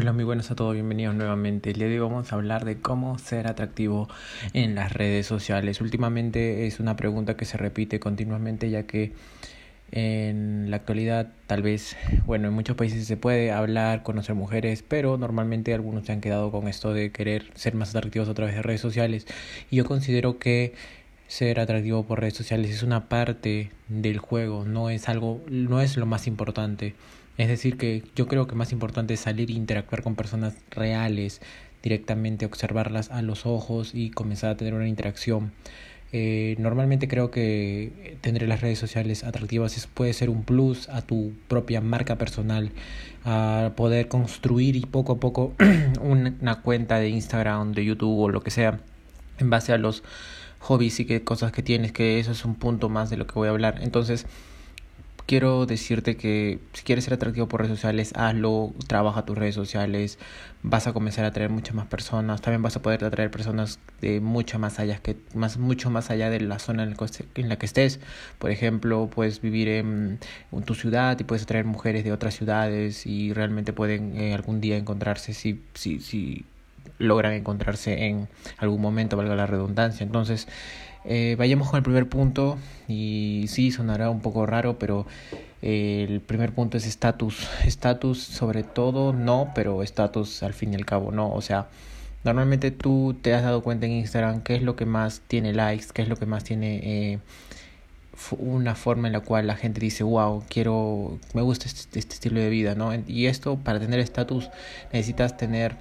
Hola, 0.00 0.12
muy 0.12 0.22
buenas 0.22 0.48
a 0.52 0.54
todos, 0.54 0.74
bienvenidos 0.74 1.16
nuevamente. 1.16 1.70
El 1.70 1.80
día 1.80 1.88
hoy 1.88 1.98
vamos 1.98 2.30
a 2.30 2.36
hablar 2.36 2.64
de 2.64 2.76
cómo 2.78 3.18
ser 3.18 3.48
atractivo 3.48 4.08
en 4.52 4.76
las 4.76 4.92
redes 4.92 5.26
sociales. 5.26 5.80
Últimamente 5.80 6.68
es 6.68 6.78
una 6.78 6.94
pregunta 6.94 7.36
que 7.36 7.44
se 7.44 7.56
repite 7.56 7.98
continuamente 7.98 8.70
ya 8.70 8.84
que 8.84 9.12
en 9.90 10.70
la 10.70 10.76
actualidad 10.76 11.32
tal 11.48 11.62
vez, 11.62 11.96
bueno, 12.26 12.46
en 12.46 12.54
muchos 12.54 12.76
países 12.76 13.08
se 13.08 13.16
puede 13.16 13.50
hablar, 13.50 14.04
conocer 14.04 14.36
mujeres, 14.36 14.84
pero 14.86 15.18
normalmente 15.18 15.74
algunos 15.74 16.06
se 16.06 16.12
han 16.12 16.20
quedado 16.20 16.52
con 16.52 16.68
esto 16.68 16.94
de 16.94 17.10
querer 17.10 17.50
ser 17.56 17.74
más 17.74 17.92
atractivos 17.92 18.28
a 18.28 18.34
través 18.34 18.54
de 18.54 18.62
redes 18.62 18.80
sociales. 18.80 19.26
Y 19.68 19.78
yo 19.78 19.84
considero 19.84 20.38
que 20.38 20.74
ser 21.26 21.58
atractivo 21.58 22.06
por 22.06 22.20
redes 22.20 22.34
sociales 22.34 22.70
es 22.70 22.84
una 22.84 23.08
parte 23.08 23.72
del 23.88 24.18
juego, 24.18 24.64
no 24.64 24.90
es 24.90 25.08
algo, 25.08 25.42
no 25.50 25.80
es 25.80 25.96
lo 25.96 26.06
más 26.06 26.28
importante. 26.28 26.94
Es 27.38 27.48
decir, 27.48 27.78
que 27.78 28.02
yo 28.16 28.26
creo 28.26 28.46
que 28.46 28.56
más 28.56 28.72
importante 28.72 29.14
es 29.14 29.20
salir 29.20 29.50
e 29.50 29.54
interactuar 29.54 30.02
con 30.02 30.16
personas 30.16 30.54
reales, 30.70 31.40
directamente 31.82 32.44
observarlas 32.46 33.10
a 33.10 33.22
los 33.22 33.46
ojos 33.46 33.92
y 33.94 34.10
comenzar 34.10 34.50
a 34.50 34.56
tener 34.56 34.74
una 34.74 34.88
interacción. 34.88 35.52
Eh, 36.10 36.56
normalmente 36.58 37.06
creo 37.06 37.30
que 37.30 38.16
tener 38.22 38.48
las 38.48 38.62
redes 38.62 38.78
sociales 38.78 39.24
atractivas 39.24 39.86
puede 39.92 40.14
ser 40.14 40.30
un 40.30 40.42
plus 40.42 40.88
a 40.88 41.02
tu 41.02 41.32
propia 41.48 41.80
marca 41.80 42.16
personal, 42.16 42.72
a 43.24 43.72
poder 43.76 44.08
construir 44.08 44.74
y 44.74 44.80
poco 44.80 45.12
a 45.12 45.20
poco 45.20 45.54
una 46.00 46.62
cuenta 46.62 46.98
de 46.98 47.10
Instagram, 47.10 47.72
de 47.72 47.84
YouTube 47.84 48.18
o 48.18 48.28
lo 48.30 48.42
que 48.42 48.50
sea, 48.50 48.80
en 49.38 49.50
base 49.50 49.72
a 49.72 49.78
los 49.78 50.02
hobbies 50.60 50.98
y 51.00 51.04
qué 51.04 51.22
cosas 51.22 51.52
que 51.52 51.62
tienes, 51.62 51.92
que 51.92 52.18
eso 52.18 52.32
es 52.32 52.44
un 52.44 52.54
punto 52.56 52.88
más 52.88 53.10
de 53.10 53.16
lo 53.16 53.26
que 53.26 53.34
voy 53.34 53.48
a 53.48 53.52
hablar. 53.52 53.78
Entonces, 53.82 54.26
quiero 55.28 55.66
decirte 55.66 56.16
que 56.16 56.58
si 56.72 56.82
quieres 56.84 57.04
ser 57.04 57.12
atractivo 57.12 57.48
por 57.48 57.60
redes 57.60 57.76
sociales, 57.76 58.12
hazlo, 58.16 58.72
trabaja 58.86 59.26
tus 59.26 59.36
redes 59.36 59.54
sociales, 59.54 60.18
vas 60.62 60.86
a 60.86 60.94
comenzar 60.94 61.26
a 61.26 61.28
atraer 61.28 61.50
muchas 61.50 61.74
más 61.74 61.86
personas, 61.86 62.40
también 62.40 62.62
vas 62.62 62.76
a 62.76 62.82
poder 62.82 63.04
atraer 63.04 63.30
personas 63.30 63.78
de 64.00 64.20
mucho 64.20 64.58
más 64.58 64.78
allá 64.80 64.98
que 65.00 65.18
más 65.34 65.58
mucho 65.58 65.90
más 65.90 66.10
allá 66.10 66.30
de 66.30 66.40
la 66.40 66.58
zona 66.58 66.82
en 66.82 67.48
la 67.48 67.58
que 67.58 67.66
estés. 67.66 68.00
Por 68.38 68.50
ejemplo, 68.50 69.10
puedes 69.14 69.42
vivir 69.42 69.68
en, 69.68 70.18
tu 70.64 70.74
ciudad 70.74 71.20
y 71.20 71.24
puedes 71.24 71.42
atraer 71.42 71.66
mujeres 71.66 72.04
de 72.04 72.12
otras 72.12 72.34
ciudades 72.34 73.06
y 73.06 73.34
realmente 73.34 73.74
pueden 73.74 74.16
eh, 74.16 74.34
algún 74.34 74.62
día 74.62 74.78
encontrarse 74.78 75.34
si 75.34 75.60
si 75.74 76.00
si 76.00 76.46
logran 76.98 77.34
encontrarse 77.34 78.06
en 78.06 78.28
algún 78.56 78.80
momento, 78.80 79.16
valga 79.16 79.36
la 79.36 79.46
redundancia. 79.46 80.04
Entonces, 80.04 80.48
eh, 81.04 81.36
vayamos 81.38 81.68
con 81.70 81.78
el 81.78 81.82
primer 81.82 82.08
punto 82.08 82.58
y 82.86 83.46
sí, 83.48 83.70
sonará 83.70 84.10
un 84.10 84.20
poco 84.20 84.46
raro, 84.46 84.78
pero 84.78 85.06
eh, 85.62 86.06
el 86.08 86.20
primer 86.20 86.52
punto 86.52 86.76
es 86.76 86.86
estatus. 86.86 87.48
Estatus 87.64 88.22
sobre 88.22 88.62
todo 88.62 89.12
no, 89.12 89.52
pero 89.54 89.82
estatus 89.82 90.42
al 90.42 90.54
fin 90.54 90.72
y 90.72 90.76
al 90.76 90.84
cabo 90.84 91.10
no. 91.10 91.32
O 91.32 91.40
sea, 91.40 91.68
normalmente 92.24 92.70
tú 92.70 93.16
te 93.20 93.34
has 93.34 93.42
dado 93.42 93.62
cuenta 93.62 93.86
en 93.86 93.92
Instagram 93.92 94.42
qué 94.42 94.56
es 94.56 94.62
lo 94.62 94.76
que 94.76 94.86
más 94.86 95.22
tiene 95.26 95.52
likes, 95.52 95.86
qué 95.92 96.02
es 96.02 96.08
lo 96.08 96.16
que 96.16 96.26
más 96.26 96.44
tiene... 96.44 96.80
Eh, 96.82 97.18
una 98.38 98.74
forma 98.74 99.06
en 99.06 99.12
la 99.12 99.20
cual 99.20 99.46
la 99.46 99.56
gente 99.56 99.80
dice, 99.80 100.04
wow, 100.04 100.42
quiero, 100.48 101.18
me 101.34 101.42
gusta 101.42 101.66
este, 101.66 101.98
este 101.98 102.14
estilo 102.14 102.40
de 102.40 102.50
vida, 102.50 102.74
¿no? 102.74 102.90
Y 103.06 103.26
esto, 103.26 103.56
para 103.56 103.78
tener 103.78 104.00
estatus, 104.00 104.50
necesitas 104.92 105.36
tener, 105.36 105.76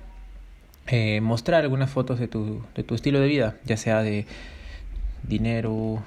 eh, 0.87 1.19
mostrar 1.21 1.63
algunas 1.63 1.89
fotos 1.89 2.19
de 2.19 2.27
tu, 2.27 2.63
de 2.75 2.83
tu 2.83 2.95
estilo 2.95 3.19
de 3.19 3.27
vida, 3.27 3.55
ya 3.65 3.77
sea 3.77 4.03
de 4.03 4.25
dinero, 5.27 6.01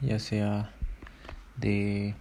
ya 0.00 0.18
sea 0.18 0.70
de 1.56 2.14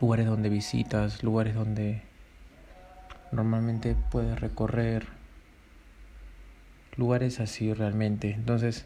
lugares 0.00 0.26
donde 0.26 0.48
visitas, 0.48 1.22
lugares 1.22 1.54
donde 1.54 2.02
normalmente 3.32 3.96
puedes 4.10 4.40
recorrer, 4.40 5.06
lugares 6.96 7.40
así 7.40 7.72
realmente. 7.72 8.32
Entonces, 8.32 8.84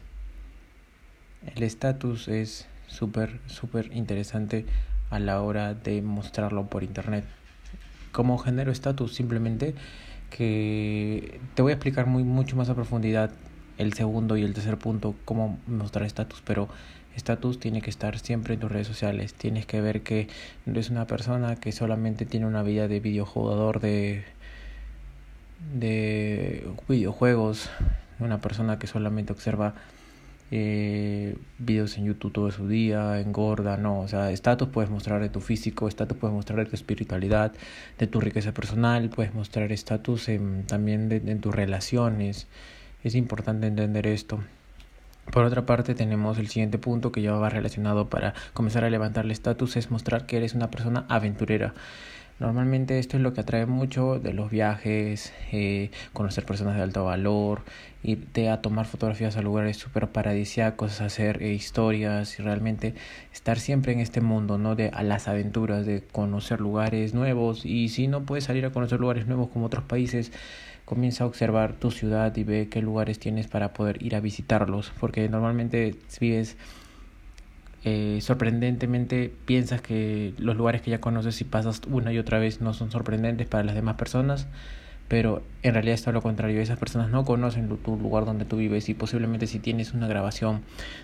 el 1.55 1.63
estatus 1.63 2.27
es 2.27 2.67
súper, 2.87 3.39
súper 3.47 3.91
interesante 3.93 4.65
a 5.09 5.19
la 5.19 5.41
hora 5.41 5.73
de 5.73 6.01
mostrarlo 6.01 6.67
por 6.67 6.83
internet. 6.83 7.25
¿Cómo 8.11 8.37
genero 8.37 8.71
estatus? 8.71 9.13
Simplemente 9.13 9.75
que 10.29 11.39
te 11.53 11.61
voy 11.61 11.71
a 11.71 11.75
explicar 11.75 12.05
muy, 12.07 12.23
mucho 12.23 12.55
más 12.55 12.69
a 12.69 12.75
profundidad 12.75 13.31
el 13.77 13.93
segundo 13.93 14.37
y 14.37 14.43
el 14.43 14.53
tercer 14.53 14.77
punto, 14.77 15.15
cómo 15.25 15.59
mostrar 15.67 16.05
estatus, 16.05 16.41
pero 16.45 16.69
estatus 17.15 17.59
tiene 17.59 17.81
que 17.81 17.89
estar 17.89 18.19
siempre 18.19 18.55
en 18.55 18.59
tus 18.59 18.71
redes 18.71 18.87
sociales. 18.87 19.33
Tienes 19.33 19.65
que 19.65 19.81
ver 19.81 20.01
que 20.01 20.27
no 20.65 20.73
eres 20.73 20.89
una 20.89 21.07
persona 21.07 21.55
que 21.55 21.71
solamente 21.71 22.25
tiene 22.25 22.45
una 22.45 22.63
vida 22.63 22.87
de 22.87 22.99
videojugador 22.99 23.79
de, 23.79 24.23
de 25.77 26.67
videojuegos, 26.87 27.69
una 28.19 28.41
persona 28.41 28.79
que 28.79 28.87
solamente 28.87 29.33
observa 29.33 29.75
eh, 30.55 31.35
videos 31.57 31.97
en 31.97 32.05
YouTube 32.05 32.31
todo 32.31 32.51
su 32.51 32.67
día, 32.67 33.19
engorda, 33.19 33.75
no, 33.77 34.01
o 34.01 34.07
sea, 34.07 34.29
estatus 34.29 34.69
puedes 34.69 34.91
mostrar 34.91 35.19
de 35.19 35.29
tu 35.29 35.41
físico, 35.41 35.87
estatus 35.87 36.15
puedes 36.15 36.35
mostrar 36.35 36.59
de 36.59 36.65
tu 36.65 36.75
espiritualidad, 36.75 37.53
de 37.97 38.05
tu 38.05 38.21
riqueza 38.21 38.53
personal, 38.53 39.09
puedes 39.09 39.33
mostrar 39.33 39.71
estatus 39.71 40.29
también 40.67 41.09
de, 41.09 41.15
en 41.15 41.39
tus 41.41 41.55
relaciones. 41.55 42.47
Es 43.03 43.15
importante 43.15 43.67
entender 43.67 44.07
esto. 44.07 44.39
Por 45.31 45.43
otra 45.43 45.65
parte, 45.65 45.93
tenemos 45.93 46.37
el 46.37 46.47
siguiente 46.47 46.77
punto 46.77 47.11
que 47.11 47.21
ya 47.21 47.33
va 47.33 47.49
relacionado 47.49 48.09
para 48.09 48.33
comenzar 48.53 48.83
a 48.83 48.89
levantar 48.89 49.25
el 49.25 49.31
estatus, 49.31 49.75
es 49.75 49.91
mostrar 49.91 50.25
que 50.25 50.37
eres 50.37 50.53
una 50.53 50.69
persona 50.69 51.05
aventurera. 51.09 51.73
Normalmente 52.39 52.99
esto 52.99 53.17
es 53.17 53.23
lo 53.23 53.33
que 53.33 53.41
atrae 53.41 53.65
mucho 53.65 54.19
de 54.19 54.33
los 54.33 54.49
viajes, 54.49 55.33
eh, 55.51 55.91
conocer 56.13 56.45
personas 56.45 56.75
de 56.75 56.81
alto 56.81 57.05
valor, 57.05 57.61
irte 58.01 58.49
a 58.49 58.61
tomar 58.61 58.85
fotografías 58.85 59.37
a 59.37 59.41
lugares 59.41 59.77
súper 59.77 60.09
paradisíacos, 60.09 60.99
hacer 60.99 61.43
eh, 61.43 61.53
historias 61.53 62.39
y 62.39 62.43
realmente 62.43 62.95
estar 63.31 63.59
siempre 63.59 63.93
en 63.93 63.99
este 63.99 64.19
mundo, 64.19 64.57
¿no? 64.57 64.75
De 64.75 64.89
a 64.89 65.03
las 65.03 65.27
aventuras, 65.27 65.85
de 65.85 66.03
conocer 66.11 66.59
lugares 66.59 67.13
nuevos 67.13 67.65
y 67.65 67.89
si 67.89 68.07
no 68.07 68.23
puedes 68.23 68.45
salir 68.45 68.65
a 68.65 68.71
conocer 68.71 68.99
lugares 68.99 69.27
nuevos 69.27 69.49
como 69.49 69.67
otros 69.67 69.83
países, 69.83 70.31
comienza 70.85 71.23
a 71.23 71.27
observar 71.27 71.73
tu 71.73 71.91
ciudad 71.91 72.35
y 72.35 72.43
ve 72.43 72.69
qué 72.69 72.81
lugares 72.81 73.19
tienes 73.19 73.47
para 73.47 73.73
poder 73.73 74.03
ir 74.03 74.15
a 74.15 74.19
visitarlos, 74.19 74.91
porque 74.99 75.29
normalmente 75.29 75.95
vives 76.19 76.57
eh, 77.85 78.19
sorprendentemente 78.21 79.33
piensas 79.45 79.81
que 79.81 80.33
los 80.37 80.55
lugares 80.55 80.81
que 80.81 80.91
ya 80.91 81.01
conoces 81.01 81.41
y 81.41 81.43
pasas 81.43 81.81
una 81.89 82.13
y 82.13 82.17
otra 82.17 82.39
vez 82.39 82.61
no 82.61 82.73
son 82.73 82.91
sorprendentes 82.91 83.45
para 83.47 83.65
las 83.65 83.75
demás 83.75 83.95
personas, 83.95 84.47
pero 85.09 85.43
en 85.63 85.73
realidad 85.73 85.95
es 85.95 86.01
todo 86.01 86.13
lo 86.13 86.21
contrario, 86.21 86.61
esas 86.61 86.79
personas 86.79 87.09
no 87.09 87.25
conocen 87.25 87.67
tu 87.67 87.97
lugar 87.97 88.23
donde 88.23 88.45
tú 88.45 88.55
vives 88.55 88.87
y 88.87 88.93
posiblemente 88.93 89.47
si 89.47 89.59
tienes 89.59 89.93
una 89.93 90.07
grabación 90.07 90.61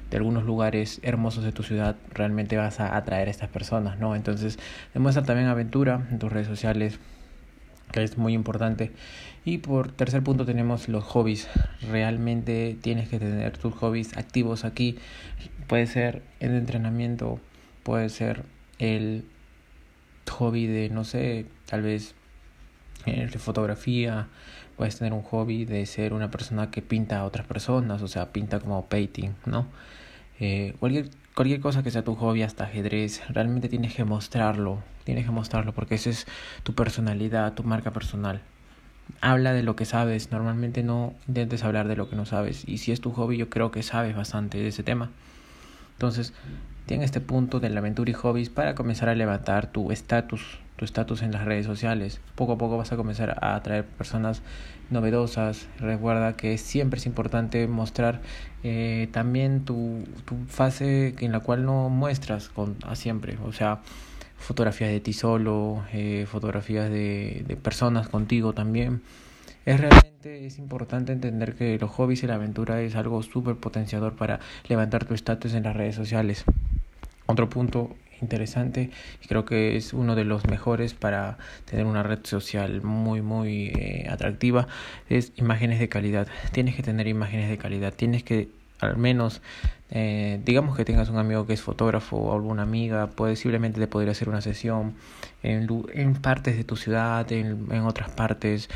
de 0.09 0.17
algunos 0.17 0.46
lugares 0.46 1.01
hermosos 1.03 1.44
de 1.44 1.51
tu 1.51 1.63
ciudad, 1.63 1.97
realmente 2.13 2.56
vas 2.56 2.79
a 2.79 2.96
atraer 2.96 3.28
a 3.28 3.31
estas 3.31 3.50
personas, 3.50 4.00
¿no? 4.00 4.16
Entonces, 4.16 4.57
demuestra 4.94 5.23
también 5.23 5.50
aventura 5.50 6.07
en 6.11 6.17
tus 6.17 6.31
redes 6.31 6.47
sociales, 6.47 7.00
que 7.91 8.03
es 8.03 8.17
muy 8.17 8.33
importante. 8.33 8.91
Y 9.45 9.59
por 9.59 9.91
tercer 9.91 10.23
punto 10.23 10.45
tenemos 10.45 10.89
los 10.89 11.03
hobbies. 11.03 11.47
Realmente 11.89 12.77
tienes 12.81 13.09
que 13.09 13.19
tener 13.19 13.57
tus 13.57 13.73
hobbies 13.75 14.17
activos 14.17 14.66
aquí. 14.66 14.97
Puede 15.67 15.88
ser 15.88 16.23
el 16.39 16.55
entrenamiento, 16.55 17.39
puede 17.83 18.09
ser 18.09 18.44
el 18.79 19.25
hobby 20.29 20.67
de, 20.67 20.89
no 20.89 21.03
sé, 21.03 21.45
tal 21.66 21.81
vez 21.81 22.16
de 23.05 23.39
fotografía, 23.39 24.28
puedes 24.78 24.97
tener 24.97 25.13
un 25.13 25.22
hobby 25.23 25.66
de 25.66 25.85
ser 25.85 26.13
una 26.13 26.31
persona 26.31 26.72
que 26.72 26.81
pinta 26.81 27.19
a 27.19 27.25
otras 27.25 27.45
personas, 27.45 28.01
o 28.01 28.07
sea, 28.07 28.31
pinta 28.31 28.59
como 28.59 28.85
painting, 28.85 29.31
¿no? 29.45 29.67
Eh, 30.39 30.75
cualquier, 30.79 31.09
cualquier 31.39 31.61
cosa 31.61 31.83
que 31.83 31.91
sea 31.91 32.03
tu 32.03 32.16
hobby, 32.16 32.44
hasta 32.44 32.66
ajedrez, 32.66 33.22
realmente 33.29 33.69
tienes 33.69 33.95
que 33.95 34.03
mostrarlo, 34.03 34.83
tienes 35.05 35.23
que 35.23 35.31
mostrarlo 35.31 35.72
porque 35.72 35.95
esa 35.95 36.09
es 36.09 36.27
tu 36.63 36.73
personalidad, 36.75 37.53
tu 37.53 37.63
marca 37.63 37.94
personal. 37.94 38.41
Habla 39.22 39.53
de 39.53 39.64
lo 39.64 39.78
que 39.78 39.85
sabes, 39.85 40.34
normalmente 40.34 40.84
no 40.84 41.14
intentes 41.29 41.64
hablar 41.64 41.87
de 41.87 41.96
lo 41.96 42.09
que 42.09 42.17
no 42.17 42.25
sabes 42.25 42.67
y 42.67 42.79
si 42.79 42.91
es 42.91 42.99
tu 42.99 43.11
hobby 43.11 43.37
yo 43.37 43.49
creo 43.49 43.72
que 43.72 43.84
sabes 43.84 44.17
bastante 44.17 44.58
de 44.58 44.67
ese 44.67 44.84
tema. 44.84 45.11
Entonces, 45.93 46.34
ten 46.90 47.03
este 47.03 47.22
punto 47.22 47.59
de 47.59 47.70
la 47.70 47.82
aventura 47.82 48.09
y 48.09 48.16
hobbies 48.16 48.50
para 48.50 48.74
comenzar 48.74 49.09
a 49.09 49.14
levantar 49.14 49.72
tu 49.72 49.91
estatus, 49.91 50.58
tu 50.76 50.86
estatus 50.86 51.22
en 51.22 51.32
las 51.32 51.46
redes 51.46 51.68
sociales. 51.68 52.20
Poco 52.34 52.53
a 52.53 52.58
poco 52.58 52.80
vas 52.80 52.91
a 52.91 52.97
comenzar 52.97 53.38
a 53.44 53.53
atraer 53.53 53.86
personas 53.86 54.41
novedosas. 54.90 55.68
Recuerda 55.78 56.36
que 56.36 56.58
siempre 56.58 57.00
es 57.00 57.06
importante 57.06 57.68
mostrar 57.68 58.22
eh, 58.64 59.08
también 59.12 59.66
tu, 59.66 60.03
tu 60.26 60.36
fase 60.47 61.14
en 61.20 61.32
la 61.32 61.41
cual 61.41 61.64
no 61.64 61.90
muestras 61.90 62.50
con, 62.50 62.76
a 62.84 62.96
siempre. 62.96 63.38
O 63.46 63.53
sea, 63.53 63.82
fotografías 64.40 64.90
de 64.90 65.00
ti 65.00 65.14
solo, 65.14 65.84
eh, 65.94 66.26
fotografías 66.28 66.90
de, 66.90 67.56
personas 67.62 68.09
contigo 68.09 68.53
también. 68.53 69.03
Es 69.64 69.80
realmente 69.80 70.47
es 70.47 70.58
importante 70.58 71.12
entender 71.12 71.53
que 71.53 71.78
los 71.78 71.91
hobbies 71.91 72.24
y 72.24 72.28
la 72.28 72.34
aventura 72.34 72.82
es 72.82 72.96
algo 72.96 73.22
súper 73.22 73.58
potenciador 73.58 74.16
para 74.16 74.40
levantar 74.68 75.06
tu 75.06 75.14
estatus 75.14 75.53
en 75.53 75.62
las 75.62 75.76
redes 75.76 75.94
sociales. 75.94 76.46
Otro 77.29 77.47
punto 77.47 77.96
interesante 78.22 78.90
y 79.23 79.28
creo 79.28 79.46
que 79.46 79.78
es 79.78 79.93
uno 79.93 80.16
de 80.16 80.26
los 80.26 80.47
mejores 80.47 80.96
para 80.96 81.37
tener 81.66 81.85
una 81.85 82.02
red 82.02 82.20
social 82.23 82.81
muy 82.81 83.22
muy 83.22 83.67
eh, 83.67 84.08
atractiva 84.09 84.67
es 85.08 85.31
imágenes 85.37 85.79
de 85.79 85.87
calidad 85.87 86.28
tienes 86.52 86.76
que 86.76 86.84
tener 86.84 87.08
imágenes 87.08 87.49
de 87.49 87.58
calidad 87.58 87.93
tienes 87.93 88.23
que 88.23 88.49
al 88.81 88.97
menos 88.97 89.41
eh, 89.91 90.40
digamos 90.46 90.78
que 90.78 90.85
tengas 90.85 91.09
un 91.09 91.17
amigo 91.17 91.47
que 91.47 91.53
es 91.53 91.61
fotógrafo 91.61 92.17
o 92.17 92.34
alguna 92.34 92.61
amiga, 92.64 93.08
posiblemente 93.08 93.79
te 93.79 93.87
podría 93.87 94.11
hacer 94.11 94.29
una 94.29 94.41
sesión 94.41 94.96
en, 95.41 95.67
en 95.93 96.14
partes 96.14 96.58
de 96.58 96.64
tu 96.64 96.76
ciudad, 96.76 97.31
en, 97.31 97.67
en 97.72 97.81
otras 97.81 98.09
partes. 98.11 98.70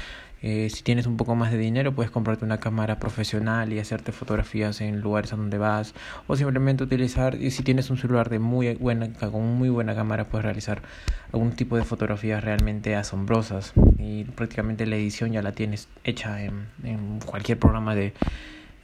Eh, 0.45 0.69
si 0.69 0.83
tienes 0.83 1.07
un 1.07 1.15
poco 1.15 1.35
más 1.35 1.53
de 1.53 1.57
dinero, 1.57 1.95
puedes 1.95 2.11
comprarte 2.11 2.43
una 2.43 2.59
cámara 2.59 2.99
profesional 2.99 3.71
y 3.71 3.79
hacerte 3.79 4.11
fotografías 4.11 4.81
en 4.81 4.99
lugares 4.99 5.31
a 5.31 5.37
donde 5.37 5.57
vas. 5.57 5.95
O 6.27 6.35
simplemente 6.35 6.83
utilizar, 6.83 7.35
y 7.35 7.51
si 7.51 7.63
tienes 7.63 7.89
un 7.89 7.97
celular 7.97 8.29
de 8.29 8.39
muy 8.39 8.75
buena, 8.75 9.13
con 9.13 9.55
muy 9.55 9.69
buena 9.69 9.95
cámara, 9.95 10.25
puedes 10.25 10.43
realizar 10.43 10.81
algún 11.31 11.53
tipo 11.53 11.77
de 11.77 11.85
fotografías 11.85 12.43
realmente 12.43 12.93
asombrosas. 12.97 13.71
Y 13.97 14.25
prácticamente 14.25 14.85
la 14.85 14.97
edición 14.97 15.31
ya 15.31 15.41
la 15.41 15.53
tienes 15.53 15.87
hecha 16.03 16.43
en, 16.43 16.67
cualquier 17.25 17.57
programa 17.57 17.95
de, 17.95 18.13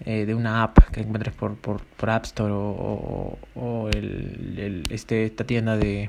eh, 0.06 0.25
de 0.25 0.35
una 0.35 0.63
app 0.63 0.77
que 0.94 1.01
encuentres 1.01 1.35
por, 1.35 1.57
por, 1.57 1.81
por 1.83 2.09
App 2.09 2.23
Store 2.23 2.53
o, 2.53 3.38
o, 3.56 3.89
el, 3.89 4.56
el, 4.57 4.83
este, 4.91 5.25
esta 5.25 5.44
tienda 5.44 5.75
de 5.75 6.07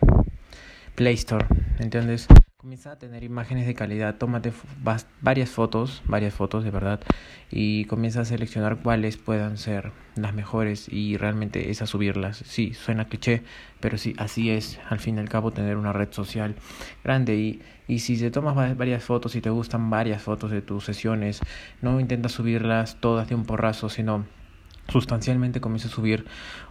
Play 0.94 1.14
Store. 1.14 1.44
¿Entiendes? 1.81 2.29
Comienza 2.61 2.93
a 2.93 2.99
tener 2.99 3.25
imágenes 3.25 3.67
de 3.67 3.73
calidad, 3.73 4.17
tómate 4.17 4.53
varias 5.23 5.49
fotos, 5.49 6.03
varias 6.05 6.35
fotos 6.35 6.62
de 6.62 6.71
verdad, 6.71 7.01
y 7.51 7.87
comienza 7.87 8.21
a 8.21 8.25
seleccionar 8.27 8.83
cuáles 8.83 9.17
puedan 9.17 9.57
ser 9.57 9.93
las 10.15 10.35
mejores 10.35 10.87
y 10.93 11.17
realmente 11.17 11.71
es 11.71 11.81
a 11.81 11.87
subirlas. 11.87 12.37
Sí, 12.37 12.75
suena 12.75 13.09
cliché, 13.09 13.45
pero 13.81 13.97
sí, 13.97 14.12
así 14.19 14.51
es 14.51 14.79
al 14.91 14.99
fin 14.99 15.17
y 15.17 15.21
al 15.21 15.31
cabo 15.31 15.53
tener 15.53 15.79
una 15.79 15.95
red 15.95 16.12
social 16.12 16.55
grande 17.03 17.37
y, 17.37 17.62
y 17.89 18.01
si 18.01 18.19
te 18.19 18.31
tomas 18.31 18.77
varias 18.77 19.05
fotos 19.05 19.37
y 19.37 19.41
te 19.41 19.49
gustan 19.49 19.89
varias 19.89 20.21
fotos 20.21 20.51
de 20.51 20.61
tus 20.61 20.85
sesiones, 20.85 21.41
no 21.81 21.99
intentas 21.99 22.33
subirlas 22.33 23.01
todas 23.01 23.27
de 23.27 23.37
un 23.37 23.47
porrazo, 23.47 23.89
sino 23.89 24.27
sustancialmente 24.88 25.61
comienza 25.61 25.88
a 25.88 25.91
subir 25.91 26.27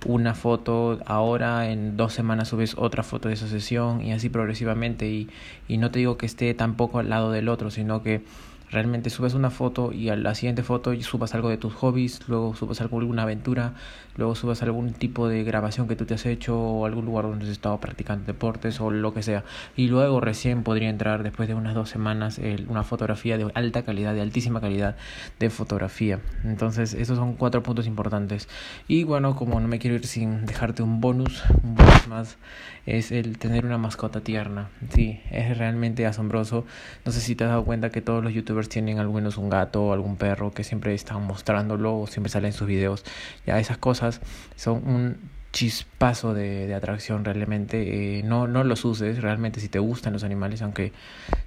una 0.06 0.33
foto, 0.35 1.00
ahora 1.06 1.69
en 1.69 1.97
dos 1.97 2.13
semanas 2.13 2.50
subes 2.50 2.75
otra 2.77 3.03
foto 3.03 3.29
de 3.29 3.35
esa 3.35 3.47
sesión 3.47 4.01
y 4.01 4.11
así 4.11 4.29
progresivamente. 4.29 5.09
Y, 5.09 5.29
y 5.67 5.77
no 5.77 5.91
te 5.91 6.00
digo 6.00 6.17
que 6.17 6.25
esté 6.25 6.53
tampoco 6.53 7.00
al 7.00 7.09
lado 7.09 7.31
del 7.31 7.50
otro, 7.50 7.71
sino 7.71 8.03
que 8.03 8.23
realmente 8.71 9.10
subes 9.10 9.33
una 9.33 9.50
foto 9.50 9.92
y 9.92 10.10
a 10.10 10.16
la 10.16 10.36
siguiente 10.36 10.63
foto 10.63 10.94
subas 11.01 11.33
algo 11.36 11.50
de 11.50 11.57
tus 11.57 11.74
hobbies, 11.74 12.27
luego 12.27 12.56
subas 12.56 12.81
alguna 12.81 13.24
aventura, 13.24 13.74
luego 14.16 14.36
subas 14.36 14.62
algún 14.62 14.94
tipo 14.94 15.27
de 15.27 15.44
grabación 15.44 15.88
que 15.88 15.95
tú 15.95 16.06
te 16.06 16.13
has 16.13 16.25
hecho 16.25 16.60
o 16.60 16.86
algún 16.86 17.06
lugar 17.06 17.25
donde 17.25 17.45
has 17.45 17.51
estado 17.51 17.80
practicando 17.80 18.25
deportes 18.25 18.80
o 18.81 18.92
lo 18.92 19.13
que 19.13 19.24
sea. 19.24 19.44
Y 19.75 19.88
luego 19.88 20.19
recién 20.19 20.63
podría 20.63 20.89
entrar 20.89 21.24
después 21.24 21.48
de 21.48 21.56
unas 21.56 21.74
dos 21.74 21.89
semanas 21.89 22.39
una 22.68 22.83
fotografía 22.83 23.38
de 23.38 23.50
alta 23.54 23.83
calidad, 23.83 24.13
de 24.13 24.21
altísima 24.21 24.62
calidad 24.62 24.95
de 25.39 25.50
fotografía. 25.50 26.19
Entonces, 26.44 26.94
esos 26.94 27.18
son 27.18 27.36
cuatro 27.36 27.63
puntos 27.63 27.88
importantes. 27.88 28.48
Y 28.88 29.04
bueno, 29.04 29.36
como 29.36 29.60
no 29.60 29.68
me 29.68 29.80
quiero 29.80 29.95
ir 29.95 30.06
sin 30.06 30.45
dejarte 30.45 30.83
un 30.83 31.01
bonus, 31.01 31.44
un 31.63 31.75
bonus 31.75 32.07
más, 32.07 32.38
es 32.86 33.12
el 33.12 33.38
tener 33.38 33.65
una 33.65 33.77
mascota 33.77 34.22
tierna. 34.22 34.69
Sí, 34.94 35.22
es 35.31 35.57
realmente 35.57 36.06
asombroso. 36.06 36.65
No 37.06 37.12
sé 37.12 37.22
si 37.22 37.36
te 37.36 37.45
has 37.45 37.51
dado 37.51 37.63
cuenta 37.63 37.89
que 37.89 38.01
todos 38.01 38.24
los 38.24 38.33
youtubers 38.33 38.58
tienen 38.67 39.00
al 39.00 39.09
menos 39.09 39.38
un 39.38 39.50
gato 39.50 39.83
o 39.85 39.94
algún 39.94 40.17
perro 40.17 40.51
que 40.51 40.65
siempre 40.65 40.94
están 40.94 41.23
mostrándolo 41.23 41.97
o 41.97 42.07
siempre 42.07 42.29
salen 42.29 42.47
en 42.47 42.53
sus 42.53 42.67
videos. 42.67 43.06
Ya 43.45 43.59
esas 43.59 43.77
cosas 43.77 44.19
son 44.56 44.85
un 44.85 45.17
chispazo 45.51 46.33
de, 46.33 46.67
de 46.67 46.75
atracción 46.75 47.25
realmente. 47.25 48.19
Eh, 48.19 48.23
no, 48.23 48.47
no 48.47 48.63
los 48.63 48.85
uses 48.85 49.21
realmente 49.21 49.59
si 49.59 49.69
te 49.69 49.79
gustan 49.79 50.13
los 50.13 50.23
animales, 50.23 50.61
aunque 50.61 50.94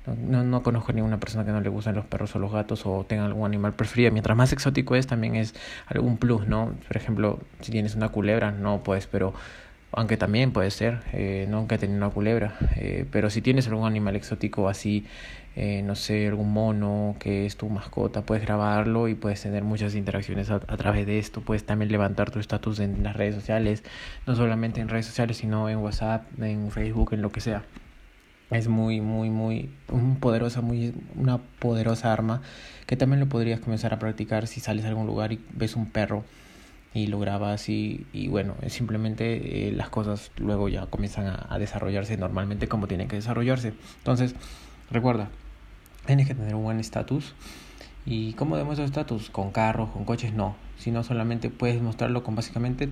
no, 0.06 0.42
no 0.42 0.62
conozco 0.62 0.92
a 0.92 0.94
ninguna 0.94 1.20
persona 1.20 1.44
que 1.44 1.52
no 1.52 1.60
le 1.60 1.68
gusten 1.68 1.94
los 1.94 2.04
perros 2.06 2.34
o 2.34 2.38
los 2.38 2.52
gatos 2.52 2.84
o 2.86 3.04
tenga 3.04 3.24
algún 3.24 3.46
animal 3.46 3.74
preferido. 3.74 4.10
Mientras 4.12 4.36
más 4.36 4.52
exótico 4.52 4.96
es, 4.96 5.06
también 5.06 5.36
es 5.36 5.54
algún 5.86 6.16
plus, 6.16 6.46
¿no? 6.46 6.74
Por 6.86 6.96
ejemplo, 6.96 7.40
si 7.60 7.70
tienes 7.70 7.94
una 7.94 8.08
culebra, 8.08 8.50
no 8.50 8.82
puedes, 8.82 9.06
pero 9.06 9.34
aunque 9.92 10.16
también 10.16 10.52
puede 10.52 10.70
ser, 10.70 11.00
eh, 11.12 11.46
nunca 11.50 11.74
he 11.74 11.78
tenido 11.78 11.98
una 11.98 12.10
culebra, 12.10 12.54
eh, 12.76 13.06
pero 13.10 13.28
si 13.28 13.42
tienes 13.42 13.68
algún 13.68 13.86
animal 13.86 14.16
exótico 14.16 14.68
así, 14.68 15.06
eh, 15.54 15.82
no 15.82 15.96
sé, 15.96 16.26
algún 16.28 16.50
mono 16.50 17.14
que 17.18 17.44
es 17.44 17.58
tu 17.58 17.68
mascota, 17.68 18.22
puedes 18.22 18.44
grabarlo 18.44 19.08
y 19.08 19.14
puedes 19.14 19.42
tener 19.42 19.64
muchas 19.64 19.94
interacciones 19.94 20.50
a, 20.50 20.56
a 20.56 20.76
través 20.78 21.06
de 21.06 21.18
esto, 21.18 21.42
puedes 21.42 21.66
también 21.66 21.92
levantar 21.92 22.30
tu 22.30 22.38
estatus 22.38 22.80
en 22.80 23.02
las 23.02 23.14
redes 23.14 23.34
sociales, 23.34 23.84
no 24.26 24.34
solamente 24.34 24.80
en 24.80 24.88
redes 24.88 25.06
sociales, 25.06 25.36
sino 25.36 25.68
en 25.68 25.78
WhatsApp, 25.78 26.24
en 26.40 26.70
Facebook, 26.70 27.12
en 27.12 27.20
lo 27.20 27.30
que 27.30 27.40
sea. 27.40 27.62
Es 28.50 28.68
muy, 28.68 29.00
muy, 29.00 29.30
muy, 29.30 29.70
un 29.88 30.16
poderosa, 30.16 30.62
muy, 30.62 30.94
una 31.16 31.38
poderosa 31.58 32.12
arma 32.12 32.42
que 32.86 32.96
también 32.96 33.20
lo 33.20 33.26
podrías 33.26 33.60
comenzar 33.60 33.92
a 33.92 33.98
practicar 33.98 34.46
si 34.46 34.60
sales 34.60 34.84
a 34.86 34.88
algún 34.88 35.06
lugar 35.06 35.32
y 35.32 35.40
ves 35.52 35.76
un 35.76 35.86
perro 35.86 36.24
y 36.94 37.06
lo 37.06 37.18
grabas 37.18 37.68
y, 37.68 38.06
y 38.12 38.28
bueno, 38.28 38.54
simplemente 38.68 39.68
eh, 39.68 39.72
las 39.72 39.88
cosas 39.88 40.30
luego 40.36 40.68
ya 40.68 40.86
comienzan 40.86 41.26
a, 41.26 41.58
desarrollarse 41.58 42.16
normalmente 42.16 42.68
como 42.68 42.86
tienen 42.86 43.08
que 43.08 43.16
desarrollarse. 43.16 43.72
Entonces, 43.98 44.34
recuerda, 44.90 45.30
tienes 46.06 46.26
que 46.26 46.34
tener 46.34 46.54
un 46.54 46.64
buen 46.64 46.80
estatus. 46.80 47.34
¿Y 48.04 48.32
cómo 48.34 48.56
demuestras 48.56 48.90
estatus? 48.90 49.30
Con 49.30 49.52
carros, 49.52 49.90
con 49.90 50.04
coches, 50.04 50.34
no. 50.34 50.56
Sino 50.76 51.04
solamente 51.04 51.50
puedes 51.50 51.80
mostrarlo 51.80 52.24
con 52.24 52.34
básicamente 52.34 52.90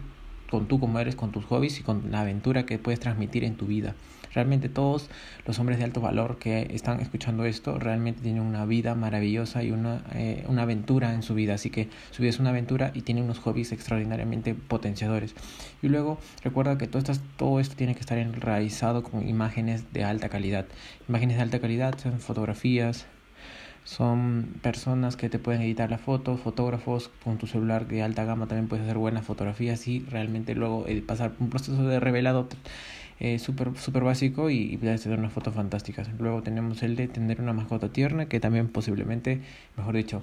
con 0.51 0.67
tú 0.67 0.81
como 0.81 0.99
eres, 0.99 1.17
con 1.17 1.33
tus 1.33 1.45
hobbies 1.47 1.81
y 1.81 1.83
con 1.83 2.11
la 2.11 2.21
aventura 2.21 2.67
que 2.67 2.79
puedes 2.79 3.01
transmitir 3.01 3.45
en 3.45 3.57
tu 3.57 3.67
vida. 3.67 3.95
Realmente 4.33 4.69
todos 4.69 5.11
los 5.45 5.59
hombres 5.59 5.79
de 5.79 5.85
alto 5.85 6.01
valor 6.01 6.39
que 6.39 6.69
están 6.73 7.01
escuchando 7.01 7.45
esto 7.45 7.79
realmente 7.79 8.23
tienen 8.23 8.43
una 8.43 8.65
vida 8.65 8.95
maravillosa 8.95 9.65
y 9.65 9.73
una, 9.73 10.05
eh, 10.15 10.45
una 10.49 10.63
aventura 10.63 11.15
en 11.15 11.23
su 11.23 11.35
vida. 11.35 11.55
Así 11.55 11.71
que 11.71 11.89
su 12.13 12.23
vida 12.23 12.31
es 12.31 12.39
una 12.39 12.51
aventura 12.51 12.93
y 12.95 13.03
tienen 13.03 13.25
unos 13.25 13.41
hobbies 13.41 13.73
extraordinariamente 13.73 14.55
potenciadores. 14.55 15.35
Y 15.83 15.89
luego 15.89 16.19
recuerda 16.45 16.79
que 16.79 16.87
todo, 16.87 17.03
todo 17.37 17.59
esto 17.59 17.75
tiene 17.75 17.95
que 17.95 18.01
estar 18.01 18.19
enraizado 18.19 19.03
con 19.03 19.29
imágenes 19.29 19.93
de 19.93 20.05
alta 20.05 20.29
calidad. 20.29 20.67
Imágenes 21.09 21.37
de 21.37 21.43
alta 21.43 21.61
calidad 21.61 21.99
son 21.99 22.21
fotografías, 22.21 23.07
son 23.85 24.49
personas 24.63 25.17
que 25.17 25.29
te 25.29 25.39
pueden 25.39 25.63
editar 25.63 25.91
la 25.91 25.99
foto, 25.99 26.37
fotógrafos 26.37 27.11
con 27.25 27.39
tu 27.39 27.47
celular 27.47 27.89
de 27.89 28.03
alta 28.03 28.25
gama 28.25 28.47
también 28.47 28.69
puedes 28.69 28.85
hacer 28.85 28.99
buenas 28.99 29.25
fotografías 29.25 29.89
y 29.89 30.01
realmente 30.01 30.55
luego 30.55 30.85
eh, 30.87 31.03
pasar 31.03 31.33
un 31.41 31.51
proceso 31.51 31.87
de 31.87 31.99
revelado 31.99 32.49
eh, 33.19 33.39
súper 33.39 33.77
super 33.77 34.05
básico 34.05 34.51
y, 34.51 34.73
y 34.73 34.77
puedes 34.77 35.03
tener 35.03 35.19
unas 35.19 35.33
fotos 35.33 35.55
fantásticas. 35.55 36.09
Luego 36.19 36.43
tenemos 36.43 36.83
el 36.83 36.97
de 36.97 37.09
tener 37.09 37.41
una 37.41 37.53
mascota 37.53 37.89
tierna 37.91 38.27
que 38.27 38.41
también 38.41 38.69
posiblemente, 38.69 39.41
mejor 39.77 39.97
dicho, 39.97 40.23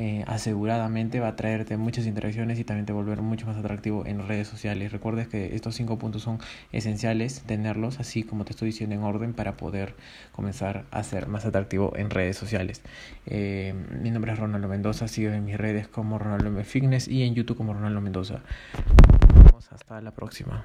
eh, 0.00 0.24
aseguradamente 0.26 1.20
va 1.20 1.28
a 1.28 1.36
traerte 1.36 1.76
muchas 1.76 2.06
interacciones 2.06 2.58
y 2.58 2.64
también 2.64 2.86
te 2.86 2.94
volver 2.94 3.20
mucho 3.20 3.44
más 3.44 3.58
atractivo 3.58 4.06
en 4.06 4.26
redes 4.26 4.48
sociales. 4.48 4.92
Recuerdes 4.92 5.28
que 5.28 5.54
estos 5.54 5.74
cinco 5.74 5.98
puntos 5.98 6.22
son 6.22 6.38
esenciales 6.72 7.42
tenerlos 7.42 8.00
así 8.00 8.22
como 8.22 8.46
te 8.46 8.52
estoy 8.52 8.68
diciendo 8.68 8.96
en 8.96 9.02
orden 9.02 9.34
para 9.34 9.58
poder 9.58 9.94
comenzar 10.32 10.86
a 10.90 11.02
ser 11.02 11.26
más 11.26 11.44
atractivo 11.44 11.92
en 11.96 12.08
redes 12.08 12.38
sociales. 12.38 12.80
Eh, 13.26 13.74
mi 14.00 14.10
nombre 14.10 14.32
es 14.32 14.38
Ronaldo 14.38 14.68
Mendoza, 14.68 15.06
sigo 15.06 15.32
en 15.32 15.44
mis 15.44 15.58
redes 15.58 15.86
como 15.86 16.18
Ronaldo 16.18 16.64
Fitness 16.64 17.06
y 17.06 17.24
en 17.24 17.34
YouTube 17.34 17.58
como 17.58 17.74
Ronaldo 17.74 18.00
Mendoza. 18.00 18.40
Hasta 19.70 20.00
la 20.00 20.12
próxima. 20.12 20.62